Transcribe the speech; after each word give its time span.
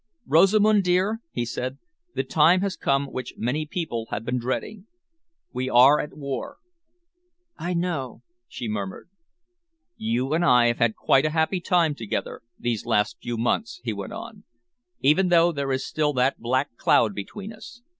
"Rosamund 0.25 0.83
dear," 0.83 1.19
he 1.31 1.45
said, 1.45 1.77
"the 2.15 2.23
time 2.23 2.61
has 2.61 2.75
come 2.75 3.05
which 3.05 3.35
many 3.37 3.67
people 3.67 4.07
have 4.09 4.25
been 4.25 4.39
dreading. 4.39 4.87
We 5.53 5.69
are 5.69 5.99
at 5.99 6.17
war." 6.17 6.57
"I 7.55 7.75
know," 7.75 8.23
she 8.47 8.67
murmured. 8.67 9.09
"You 9.97 10.33
and 10.33 10.43
I 10.43 10.65
have 10.69 10.79
had 10.79 10.95
quite 10.95 11.27
a 11.27 11.37
happy 11.37 11.59
time 11.59 11.93
together, 11.93 12.41
these 12.57 12.83
last 12.87 13.17
few 13.21 13.37
months," 13.37 13.79
he 13.83 13.93
went 13.93 14.13
on, 14.13 14.43
"even 15.01 15.27
though 15.29 15.51
there 15.51 15.71
is 15.71 15.85
still 15.85 16.13
that 16.13 16.39
black 16.39 16.77
cloud 16.77 17.13
between 17.13 17.53
us. 17.53 17.83